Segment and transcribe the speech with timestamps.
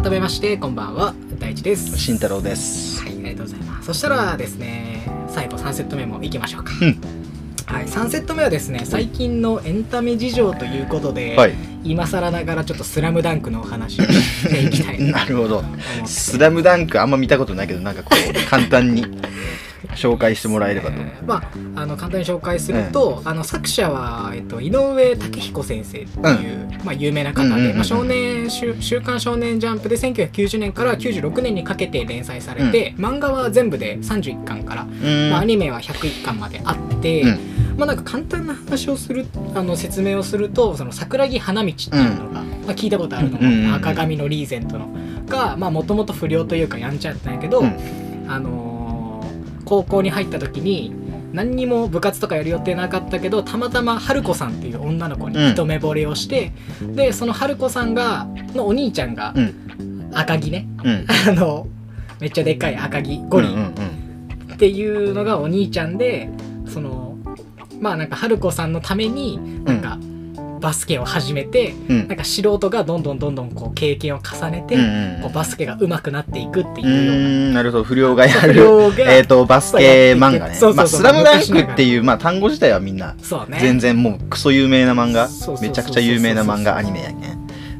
[0.00, 1.12] 改めましてこんばんは。
[1.40, 1.98] 大地です。
[1.98, 3.02] 慎太郎です。
[3.02, 3.86] はいありがとうございます。
[3.86, 7.00] そしたらですね最後3セット目もいきましょうか、うん。
[7.66, 11.54] はい、3セット目はですね最近のエンタメ事情ということで、はい。
[11.82, 15.64] 今更ながらちょっと「スラムダンクのお話をしていきたいな なるほど。
[16.06, 19.04] スラムダンクあんま見たことないけどなんかこう簡単に
[19.94, 21.42] 紹介してもらえればとえーまあ、
[21.82, 27.76] あの簡単に紹介すると、あの作者は、えっと、井上武彦先生っていう、まあ、有名な方で、うんうんうんうん。
[27.76, 34.84] まあ、少年週「週刊少年ジャンプ」で1990年から96年にかけて連載されて、漫画は全部で31巻から、
[35.30, 37.38] まあ、アニメは101巻まであって、うん。
[37.76, 43.70] まあ、なんか簡単な話をするあの説明をするとその桜木花道っていうのが、まあ、聞いたことあるのうんうんうんうん。
[43.70, 44.88] が赤髪のリーゼントの
[45.28, 48.26] がもともと不良というかやんちゃやったんやけど、うん。
[48.28, 48.77] あのー
[49.68, 50.94] 高校に入った時に
[51.32, 60.10] 何にも部活とかやる予定なかったけどたまたま春子さんっていう女の子に一目惚れをして、でその春子さんがのお兄ちゃんがうん。
[60.14, 60.66] 赤木ね。
[60.82, 61.04] うん。
[61.28, 61.66] あの
[62.18, 66.30] めっちゃでっかい赤木ゴリうんうんっていうのがお兄ちゃんで
[66.66, 67.16] その
[67.80, 69.98] まあなんか春子さんのためになんか
[70.58, 72.08] バスケを始めて、うん。
[72.08, 77.22] なんか素人がどんどんどんどんこう経験を重ねて、うんうんこうバスケが上手くなっていくってういうような。
[77.22, 77.84] ーんなるほど。
[77.84, 78.62] 不良がや不る
[79.08, 80.54] えっとバスケ漫画ね。
[80.54, 83.58] そうそうそうまあスラムダンクっていうまあ単語自体はみんなね。
[83.60, 85.28] 全然もうクソ有名な漫画。
[85.60, 87.38] めちゃくちゃ有名な漫画アニメやけん。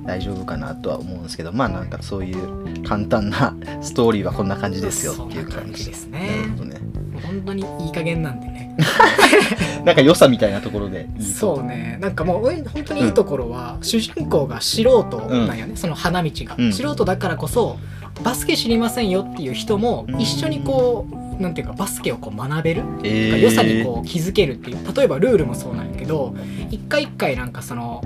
[0.08, 6.30] 大丈夫かなとは思うんですけどまあなんかそういう簡単なストーリーはこんな感じですよっていう感じですね。
[6.30, 6.76] なるほどね。
[7.22, 8.57] 本当にいい加減なんでね
[9.84, 11.98] なんか良さみたいなところでいいとそうね。
[12.00, 16.72] なんかもう俺本当にいいところは、主人公が素人なんよね、その花道が、うん。
[16.72, 17.78] 素人だからこそ
[18.22, 20.20] バスケ知りませんよっていう人もうん。
[20.20, 21.06] 一緒にこ
[21.38, 22.82] うなんていうかバスケをこう学べる。
[23.02, 23.38] えー。
[23.38, 24.78] 良さにこう気づけるっていう。
[24.94, 26.34] 例えばルールもそうなんやけど
[26.70, 28.02] 一回一回なんかその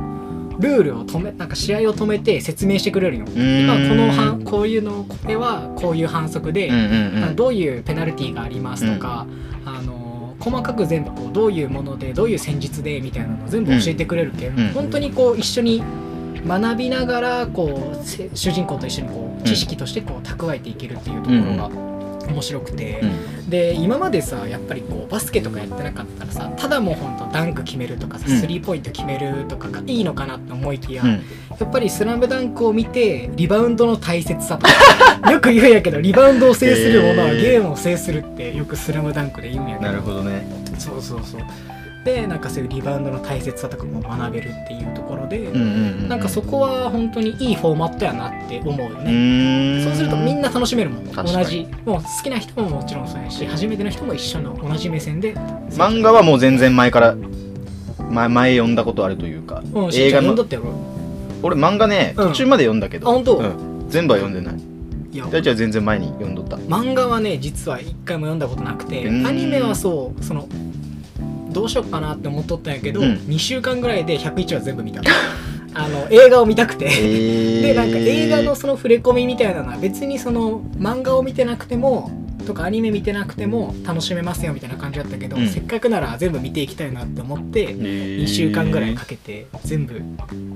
[0.58, 3.64] ルールを止めなんか試合を止めて説明してくれるよーん。
[3.64, 7.36] 今この反こういうのこれはこういう反則で、うんうんうん。
[7.36, 9.51] どういうペナルティーがありますとか、あの
[10.42, 14.72] 細かく全部こうどういうものでどういう戦術でみたいなのを全部教えてくれるけん、うん。
[14.72, 15.82] 本当にこう一緒に
[16.44, 21.91] 学びながらこうせ主人公と一緒にこう知識としてこう蓄えていけるっていうところが
[22.32, 23.06] 面白くて、う
[23.46, 23.50] ん。
[23.50, 28.40] で今までさやっぱりこうバスケとかやってなかったらさただもうほんとダンク決めるとかさ、うん。
[28.40, 31.10] スリーポイント決めるとかがいいのかなって思いきや、うん。
[31.10, 31.18] や
[31.64, 39.90] っぱり「スラムダンクを見てリバウンドの大切さとか よく言うんやけどリバウンドを制するものはゲームを制するってよく「スラムダンクで言うんやけど。
[39.90, 40.46] なるほどね。
[40.78, 41.40] そうそうそう
[42.04, 45.50] でなんかそういうリバウンドの大切さとかも学べるっていうところで、
[46.08, 51.68] なんかそこは本当にいいフォーマットやなって思うようね、そうするとみんな楽しめるもん同じ。
[51.84, 55.34] もう好きな人ももちろんそうやし初めての人も一緒の同じ目線で。
[55.34, 57.14] 漫画はもう全然前から
[58.10, 60.34] 前前読んだことあるというかうん、映画の。
[61.42, 62.28] 俺漫画ねうん。
[62.28, 63.08] 途中まで読んだけど。
[63.08, 63.36] あ本当？
[63.38, 63.88] うん。
[63.88, 64.60] 全部は読んでない。
[65.12, 65.26] いや。
[65.26, 66.56] 大ちゃんは全然前に読んどった。
[66.56, 69.26] 漫画はね実は一回も読んだことなくてうん。
[69.26, 70.48] アニメはそうその
[71.52, 73.14] どうしようかなって思っとったんやけど、うん。
[73.28, 75.02] 2週間ぐらいで101話全部見た。
[75.74, 82.10] あの映画を見たくて、えでなんか映画のその触れ込みみたいなのは別にその漫画を見てなくても
[82.42, 85.48] とかアニメ見てなくても楽しめますよみたいな感じだったけど、うん。
[85.48, 90.00] せっかくなら全部見ていきたいなって思って2 2週間ぐらいかけて全部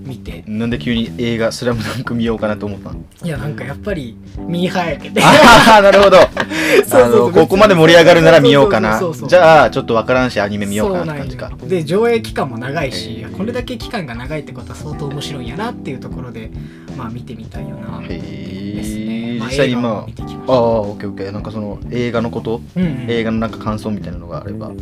[0.05, 0.45] 見て。
[0.47, 3.01] なんで急に映画「スラムダンク見ようかなと思ったの？
[3.25, 6.19] いやなんかやっぱりミーハーやけてああなるほど。
[6.85, 9.01] そうそうあのここまで盛り上がるなら見ようかな。
[9.29, 11.53] じゃあちょっとわからんしアニメ見ようかなって感じか。
[11.67, 13.37] で上映期間も長いし、へー。
[13.37, 16.51] これだけ期間が長いってことは相当面白いんやなっていうところで
[16.97, 19.16] まあ見てみたいよなへですね、
[19.47, 20.07] 実際にま
[20.49, 21.33] あああオッケーオッケー。
[21.33, 22.61] なんかその映画のこと？
[22.75, 23.11] た、うんうん。
[23.11, 24.73] 映画のなんか感想みたいなのがあれば。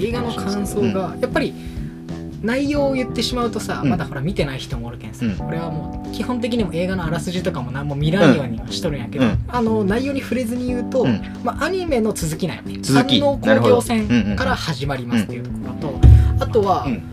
[0.00, 1.54] 映画の感想がやっぱり
[2.42, 3.90] 内容を言ってしまうとさ、うん。
[3.90, 5.46] まだほら見てない人もおるけんさ、うん。
[5.46, 9.44] 俺はもう基本的にも映画のあらすじとかも何も見らんようにはしとるんやけど、うん。
[9.48, 11.22] あの内容に触れずに言うと、うん。
[11.44, 12.78] まあ、アニメの続きなんよね。
[12.82, 13.20] 続き。
[13.20, 16.00] 工業戦から始まりますっていうところと、
[16.40, 17.11] あとは、うん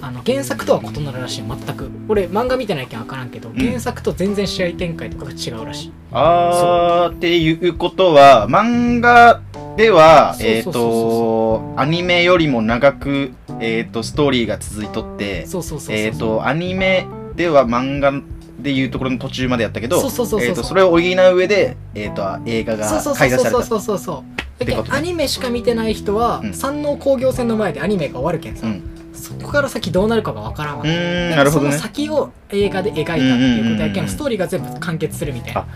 [0.00, 1.44] あの原作とは異なるらしい。
[1.46, 1.90] 全く。
[2.08, 3.54] 俺漫画見てないけん分からんけど、ん。
[3.54, 5.92] 原作と全然試合展開とかが違うらしい。
[6.12, 9.40] あーっていうことは漫画
[9.76, 10.92] ではえっそうそうそう。
[10.92, 17.06] そうとアニメよりも長くえっとストーリーが続いとってそうそうそうそうえっとアニメ
[17.36, 18.12] では漫画
[18.60, 23.62] でいうところの途中までやったけどそれを補う上でえっと映画がそうそうそう開催されたそう。
[23.64, 24.88] そうそうそうだけってことね。
[24.90, 26.52] どアニメしか見てない人は、うん。
[26.52, 28.87] 山王工業戦の前でアニメが終わるけんさ、うん
[29.18, 31.72] そこから先どうなるかが分からんわけなるほどね。
[31.72, 35.66] その先を映画で描いたっていうことやけうんストーリーが全部完結するみたいな。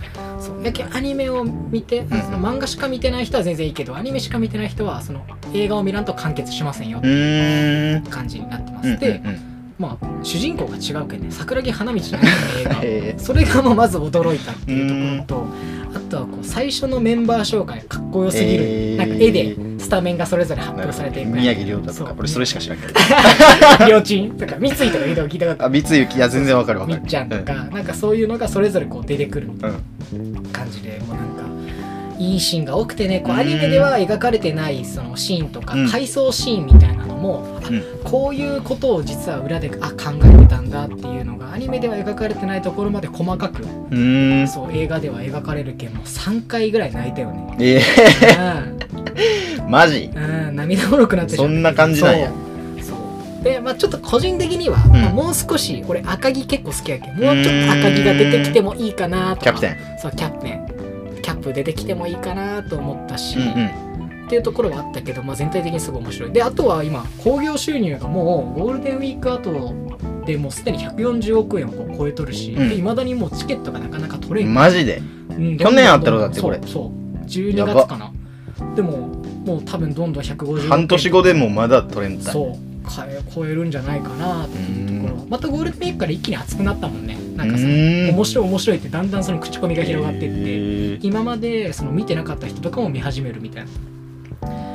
[0.41, 0.65] そう。
[0.65, 9.39] やけんアニメを見て、んその漫画しか見てない人は全然いいけどアニメしか見てない人はその映画を見らんと完結しませんよっうていう感じになってまうんす、でうん。
[9.79, 11.27] まあ主人公が違うけんね。
[11.31, 12.07] 桜木花道の
[12.61, 15.47] 映画 へそれがもうまず驚いたっていうところと
[15.97, 18.67] あとはこう最初のメンバー紹介かっこよすぎる、え。
[18.95, 19.55] ーなんか絵で。
[19.55, 19.59] ス
[19.93, 22.95] タメンがそれぞれ発表されていく宮城亮太とか俺それしか知らんけど。
[23.87, 27.01] りょうちんとか三井とかいうのを聞いたことあ三井いや全然わかるわかる。
[27.01, 29.77] みっちゃんとか、なんかそういうのがそれぞれこう出てくるみたいな
[30.15, 31.43] うん感じでもうなんか
[32.19, 33.41] いいシーンが多くてねこううん。
[33.41, 35.89] アニメでは描かれてないそのシーンとかうん。
[35.91, 37.83] 回想シーンみたいなのも、あうん。
[38.05, 43.63] こういうことを実は裏であ考えてたんだっていうのがアニメでは描かれてないところまで細かく
[44.49, 47.57] そう映画では描かれるけんもう3回ぐらい泣いたよね。
[47.61, 48.79] えうん。
[48.79, 48.82] ー、
[49.69, 50.11] マジ？
[50.15, 52.31] うん、涙もろくなってしまそんな感じなんや。
[52.81, 52.95] そ
[53.41, 53.45] う。
[53.45, 54.91] でまあちょっと個人的には、ん。
[54.91, 57.19] まあもう少し俺赤木結構好きやけん。
[57.19, 59.43] もうちょっと赤木が出てきてもいいかなとか。
[59.45, 59.77] キャプテン。
[60.01, 60.67] そうキャプテン。
[61.23, 63.67] キャップ出てきてもいいかなと思ったし、うんうん。
[64.27, 66.33] っていうところはあったけど、まあ、全体的にすごい面白い。
[66.33, 69.75] であとは今興行収入がもうゴールデンウィーク後
[70.27, 72.73] でもうすでに140億円を超えとるしうん。
[72.73, 75.03] いま、未だにもうチケットがなかなか取れん、マジで？
[75.31, 76.59] うん去年あったろだってこれ。
[76.63, 76.93] そうそ
[77.23, 77.27] う。
[77.27, 78.13] 12やば月かな
[78.77, 79.09] でも
[79.45, 80.69] もう多分どんどん150億円。
[80.69, 82.57] 半年後でもまだ取れんたそう。
[83.35, 85.23] 超えるんじゃないかなっていうところ。
[85.23, 87.17] うまたゴールデンウィークから一気に熱くなったもんね。
[87.37, 93.71] なんかさ面白い面白いってだんだんその口コミが広がってって、今までその見てなかった人とかも見始めるみたいな。
[94.49, 94.72] 感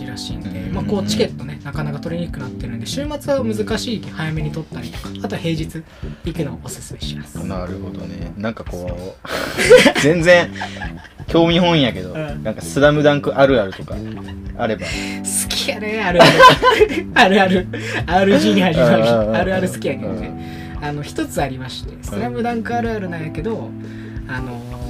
[0.00, 0.74] じらしいんで、うん。
[0.74, 5.82] まあ、こうチケットねなかなか取りにくくなってるんで週末は難しい早めに取ったりとかあとは平日
[6.24, 7.38] 行くのをおすすめします。
[7.46, 8.32] なるほどね。
[8.36, 9.28] なんかこう
[10.00, 10.50] 全然
[11.26, 12.42] 興味本位やけど、うん。
[12.42, 13.94] なんか「スラムダンクあるあるとか
[14.56, 14.86] あれば。
[14.86, 16.32] 好きやねあるある。
[17.14, 17.68] あるある。
[18.06, 18.98] RG に始まる。
[18.98, 20.78] うんあるある好きやけどね。
[20.82, 23.70] あの一つありまして「スラムダンクあるあるなんやけど
[24.26, 24.89] あのー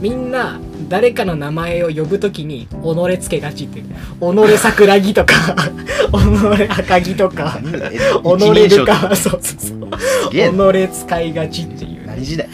[0.00, 0.58] みんな
[0.88, 5.34] 誰かの名前を呼ぶときに「己つけがち」って言う「己桜木」とか
[6.10, 9.90] 「己赤木」とか何 だ「己ルカ」そうそうそう。
[10.30, 12.06] 己使いがちっていう。
[12.06, 12.48] 何時代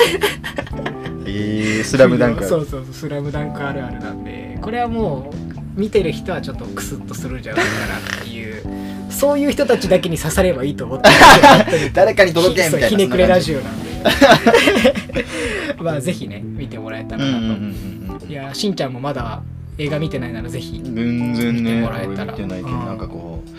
[1.28, 2.48] えー、スラムダンクある。
[2.48, 5.30] そうそうそう「スラムダンクあるあるなんでこれはも
[5.76, 8.62] う見てる人はちょっとクスッとするんじゃないかなっていう。
[9.08, 11.90] そういう人たちだけに刺さればいいと思ってる。
[11.94, 13.85] 誰かに届けみたいなひねくれラジオオなんで
[15.78, 19.42] まあぜひね見てもらえたらなと、うんうんうんうんいやしんちゃんもまだ
[19.78, 20.80] 映画見てないならぜひ。
[20.82, 22.34] 全然ね見てもらえたら。
[22.34, 22.86] 俺見てないけどうん。
[22.86, 23.50] なんかこう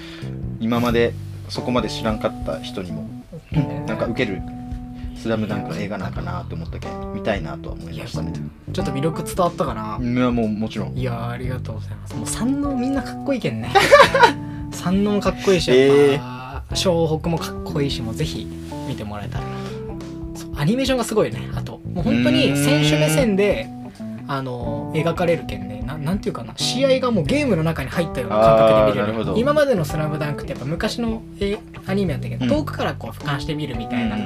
[0.59, 1.13] 今まで
[1.47, 3.07] そこまで知らんかった人にも
[3.85, 4.41] なんか受ける
[5.15, 8.33] 「スラムダンクの映画なんかなって思ったけん見たいなとは思いましたね。
[8.73, 10.97] ちょっと魅力伝わったかな、いやもうもちろん。
[10.97, 12.15] いやーありがとうございます。
[12.15, 13.69] もう三能みんなかっこいいけんね。
[14.71, 15.75] 三能もかっこいいしや
[16.19, 18.47] っぱ湘北もかっこいいしもうぜひ
[18.87, 19.56] 見てもらえたらな
[20.57, 21.79] アニメーションがすごいよねあと。
[21.93, 23.69] もう本当に選手目線で
[24.27, 25.83] あの描かれるけんね。
[25.87, 26.53] ななんていうかな。
[26.57, 29.39] 試合がもうゲームの中に入ったような感覚で見れる。
[29.39, 32.51] 今までの「スラムダンクってやっぱ昔のえアニメやったけど、うん。
[32.51, 34.17] 遠くからこう俯瞰して見るみたいな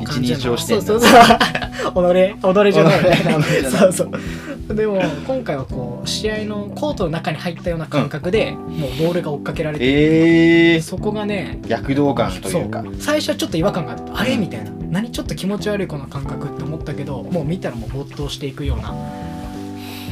[0.00, 0.38] 一感じの。
[0.38, 0.84] 日をしてんだ。
[0.84, 1.20] そうそうそう。
[1.20, 4.74] 己己じゃないみたいそうそう。
[4.74, 12.82] でも今回はこう試合のコートの中に入ったような感覚で、もうボールが追っかけられてえー、そこがね躍動感というか。
[12.98, 14.36] 最初はちょっと違和感があってあれ？
[14.36, 18.94] みたいな何ちょっと気持ち悪いこの感覚って思ったけどもう見たらもう没頭していくような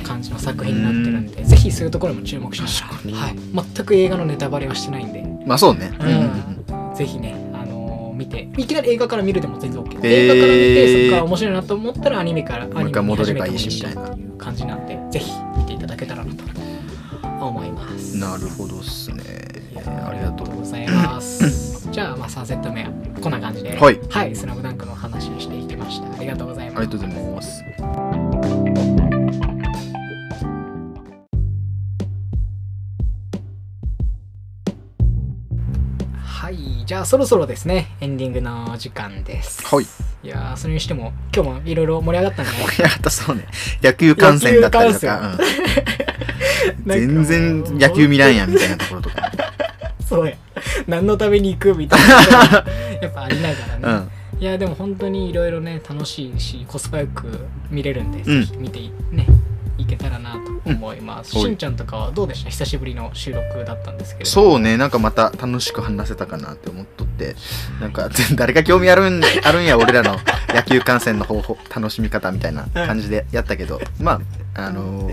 [0.03, 3.37] 感じの作品になってるんでぜひそういうところも注目しましょう、はい、
[3.75, 5.97] 全く映画のネタバレはしてないんで、まあそうね。
[6.01, 6.95] うん。
[6.97, 10.07] ぜひね、あのー見ていきなり映画から見るでも全然 OK、ー。
[10.07, 16.45] 映画から見てそこから面白いなと思ったらアニメからもう一回戻ればいいしアニメ見始めてもっていう感じなんでぜひ見ていただけたらなと
[17.47, 18.19] 思います。
[18.19, 19.23] なるほどっすね。
[20.05, 21.62] ありがとうございます。
[21.93, 26.11] じゃあ、まあ、3セット目はこんな感じで、はいはい、スラムダンクの話をしていきました。
[26.11, 26.79] ありがとうございます。
[26.79, 27.63] ありがとうございます
[36.17, 39.63] はい、じゃあ、そろそろですね、エンディングの時間です。
[39.67, 39.85] はい。
[40.25, 43.47] いやーそれにしても、今日もいろいろ盛り上がったんじゃない盛り上がったそうね
[43.83, 45.39] 野球観戦だったりとか、
[46.87, 49.31] 全然野球見らんやんみたいなところとか
[50.09, 50.37] そうや。
[50.87, 52.65] 何のために行くみたいな。
[53.01, 54.09] やっぱありながらね。
[54.35, 54.43] うん。
[54.43, 58.45] いやでも本当にいろいろね楽しいしコスパよく見れるんで、うん。
[58.45, 59.27] ぜひ見てね
[59.79, 61.43] いけたらなと思います、うん。
[61.45, 62.51] しんちゃんとかはどうでした？
[62.51, 67.37] 久しぶりの収録だったんですけれどそうねなんかまた楽しく話せたかなって思っとって。
[67.81, 70.19] なんか誰が興味あるん あるんや俺らの
[70.55, 73.81] 野球観戦の方法楽しみ方みたいな感じでやったけど。
[74.01, 74.21] ま
[74.55, 75.13] ああのー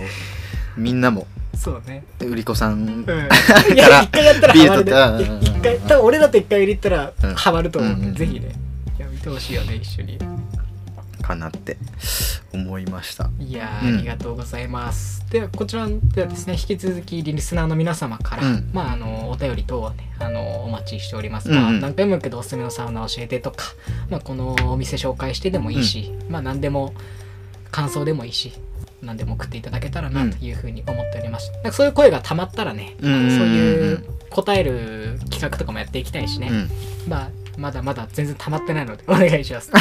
[0.77, 2.03] みんなもそうね。
[2.19, 3.03] 売り子さんうん。
[3.73, 5.39] いや一回やったらビハマるね。
[5.41, 7.35] い一回多分俺だと一回入れたらうん。
[7.35, 8.15] ハマると思うんで、うん。
[8.15, 8.51] ぜひね。
[8.97, 10.17] いや見てほしいよね一緒に。
[11.21, 11.77] かなって
[12.53, 13.29] 思いました。
[13.39, 13.89] いやうん。
[13.89, 18.69] ーありがとうございます、ではこちらではですね引き続きリスナーの皆様から、うん。
[18.73, 21.61] まああのお便り等をねあのお待ちしております、うんうん。
[21.61, 23.65] まあ、何回も言うけどおすすめのサウナ教えてとか、
[24.09, 26.93] まあ、このお店紹介してでもいいし、まあ何でも
[27.69, 28.53] 感想でもいいし
[29.01, 33.29] 何でも送っていただけたらなというふうに思っております、なんかそういう声がたまったらね、うん。
[33.29, 36.69] そういう答える企画とかもやっていきたいしね、うん。
[37.07, 39.71] まあまだまだ全然たまってないので お願いします。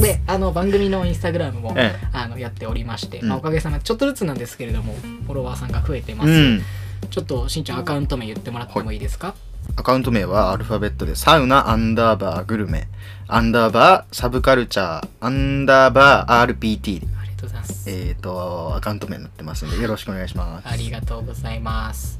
[0.00, 3.28] であの番組のインスタグラムも、えあのやっておりまして、うん。
[3.28, 4.94] まあ、おかげさまでちょっとずつなんですけれども
[5.26, 6.62] フォロワーさんが増えてます、うん。
[7.10, 9.34] ちょっとしんちゃんアカウント名言ってもらってもいいですか？
[9.76, 12.88] アカウント名はアルファベットでサウナアンダーバーグルメ。
[13.30, 17.06] アンダーバーサブカルチャーアンダーバー RPT
[17.38, 20.68] とうございます、えっ、とアカウント名になってますんでよろしくお願いします。
[20.68, 22.18] ありがとうございます。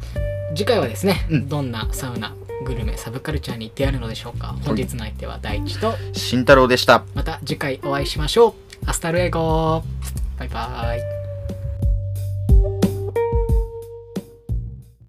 [0.55, 1.49] 次回はですね、うん。
[1.49, 2.35] どんなサウナ
[2.65, 4.57] グルメサブカルチャーに出会えるのでしょうか。
[4.65, 7.05] 本日の相手は大地と慎太郎でした。
[7.15, 8.55] また次回お会いしましょう。
[8.87, 9.83] アスタルエゴ
[10.39, 11.18] バイバイ